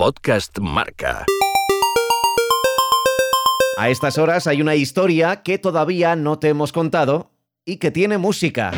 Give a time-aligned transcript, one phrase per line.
[0.00, 1.26] Podcast Marca.
[3.76, 7.32] A estas horas hay una historia que todavía no te hemos contado
[7.66, 8.70] y que tiene música.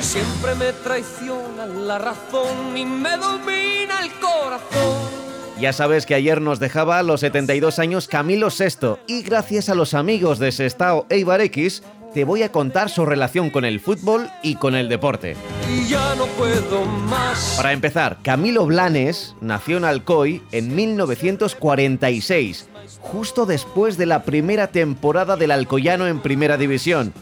[0.00, 4.07] Siempre me traiciona la razón y me domina.
[5.60, 9.74] Ya sabes que ayer nos dejaba a los 72 años Camilo VI y gracias a
[9.74, 11.82] los amigos de Sestao Eibar X
[12.14, 15.34] te voy a contar su relación con el fútbol y con el deporte.
[15.68, 17.54] Y ya no puedo más.
[17.56, 22.68] Para empezar, Camilo Blanes nació en Alcoy en 1946,
[23.00, 27.12] justo después de la primera temporada del Alcoyano en Primera División.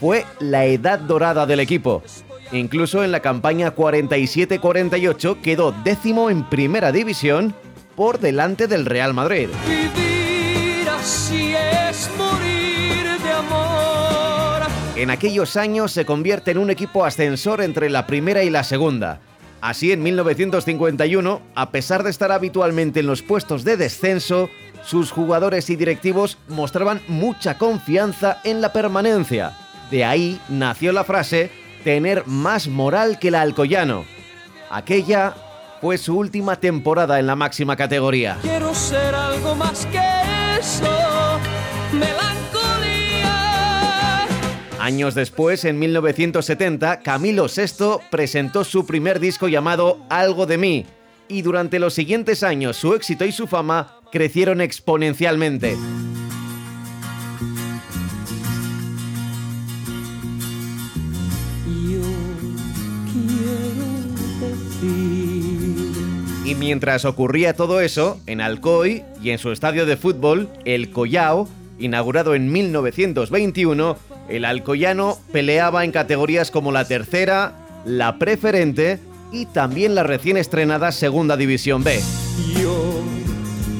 [0.00, 2.02] Fue la edad dorada del equipo.
[2.50, 7.54] Incluso en la campaña 47-48 quedó décimo en Primera División
[7.96, 9.48] por delante del Real Madrid.
[9.66, 14.62] Vivir así es morir de amor.
[14.96, 19.20] En aquellos años se convierte en un equipo ascensor entre la primera y la segunda.
[19.60, 24.50] Así, en 1951, a pesar de estar habitualmente en los puestos de descenso,
[24.84, 29.56] sus jugadores y directivos mostraban mucha confianza en la permanencia.
[29.90, 31.50] De ahí nació la frase
[31.82, 34.04] tener más moral que el Alcoyano.
[34.70, 35.34] Aquella
[35.84, 38.38] fue su última temporada en la máxima categoría.
[38.40, 40.00] Quiero ser algo más que
[40.58, 41.38] eso.
[41.92, 43.36] Melancolía.
[44.80, 50.86] Años después, en 1970, Camilo VI presentó su primer disco llamado Algo de mí,
[51.28, 55.76] y durante los siguientes años su éxito y su fama crecieron exponencialmente.
[66.44, 71.48] Y mientras ocurría todo eso, en Alcoy y en su estadio de fútbol, el Collao,
[71.78, 73.96] inaugurado en 1921,
[74.28, 77.54] el alcoyano peleaba en categorías como la tercera,
[77.86, 78.98] la preferente
[79.32, 81.98] y también la recién estrenada Segunda División B.
[82.60, 83.02] Yo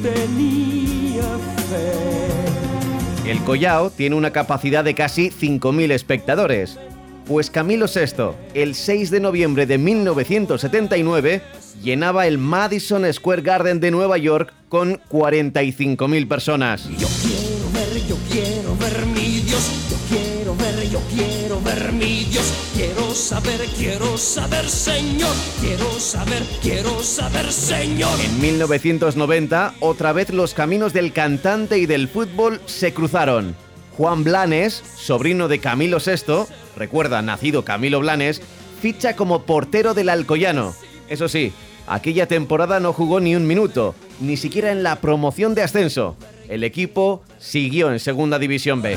[0.02, 1.22] tenía
[1.68, 3.30] fe.
[3.30, 6.78] El Collao tiene una capacidad de casi 5.000 espectadores.
[7.26, 11.42] Pues Camilo VI, el 6 de noviembre de 1979,
[11.82, 16.88] llenaba el Madison Square Garden de Nueva York con 45.000 personas.
[16.98, 19.70] Yo quiero ver, yo quiero ver mi Dios.
[19.90, 22.52] Yo quiero ver, yo quiero ver mi Dios.
[22.74, 25.34] Quiero saber, quiero saber, Señor.
[25.60, 28.18] Quiero saber, quiero saber, Señor.
[28.20, 33.54] En 1990, otra vez los caminos del cantante y del fútbol se cruzaron.
[33.96, 36.46] Juan Blanes, sobrino de Camilo VI,
[36.76, 38.42] recuerda, nacido Camilo Blanes,
[38.80, 40.74] ficha como portero del Alcoyano.
[41.08, 41.52] Eso sí,
[41.86, 46.16] aquella temporada no jugó ni un minuto, ni siquiera en la promoción de ascenso.
[46.48, 48.96] El equipo siguió en Segunda División B.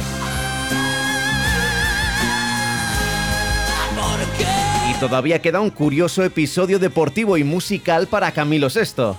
[4.89, 9.15] Y todavía queda un curioso episodio deportivo y musical para Camilo VI.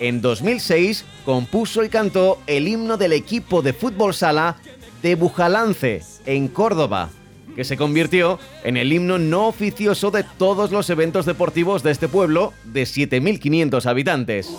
[0.00, 4.56] En 2006 compuso y cantó el himno del equipo de fútbol sala
[5.02, 7.10] de Bujalance, en Córdoba,
[7.54, 12.08] que se convirtió en el himno no oficioso de todos los eventos deportivos de este
[12.08, 14.50] pueblo de 7.500 habitantes.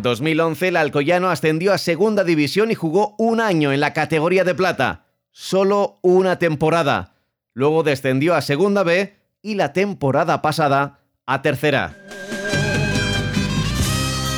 [0.00, 4.44] En 2011 el Alcoyano ascendió a Segunda División y jugó un año en la categoría
[4.44, 5.04] de plata.
[5.30, 7.16] Solo una temporada.
[7.52, 11.98] Luego descendió a Segunda B y la temporada pasada a Tercera.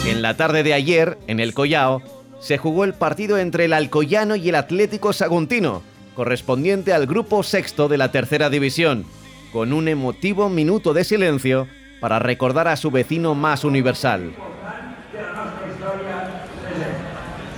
[0.05, 2.03] En la tarde de ayer, en el Collao,
[2.41, 5.85] se jugó el partido entre el Alcoyano y el Atlético Saguntino,
[6.17, 9.05] correspondiente al grupo sexto de la Tercera División,
[9.53, 11.69] con un emotivo minuto de silencio
[12.01, 14.33] para recordar a su vecino más universal.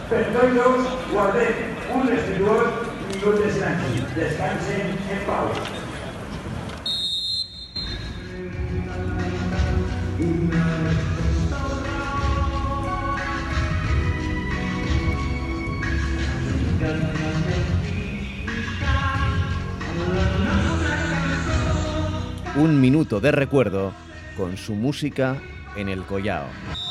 [0.08, 1.54] Perdoinos guardem
[1.94, 2.66] un escritor
[3.14, 4.06] i un descansen.
[4.16, 5.48] Descansen en pau.
[22.56, 23.92] Un minuto de recuerdo
[24.36, 25.36] con su música
[25.76, 26.83] en el Collao.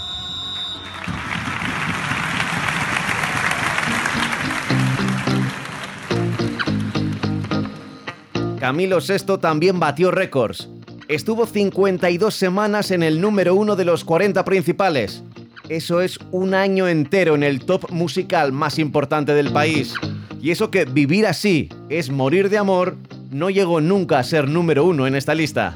[8.63, 10.69] Camilo VI también batió récords.
[11.10, 15.21] Estuvo 52 semanas en el número uno de los 40 principales.
[15.68, 19.95] Eso es un año entero en el top musical más importante del país.
[20.42, 22.95] Y eso que vivir así es morir de amor,
[23.31, 25.75] no llegó nunca a ser número uno en esta lista.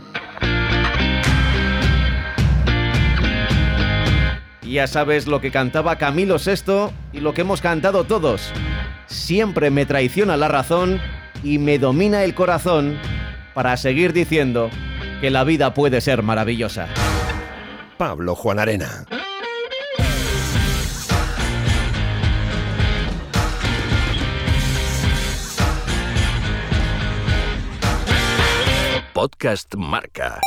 [4.63, 8.53] Ya sabes lo que cantaba Camilo VI y lo que hemos cantado todos.
[9.07, 11.01] Siempre me traiciona la razón
[11.43, 12.97] y me domina el corazón
[13.53, 14.69] para seguir diciendo
[15.21, 16.87] que la vida puede ser maravillosa.
[17.97, 19.05] Pablo Juan Arena.
[29.13, 30.39] Podcast Marca.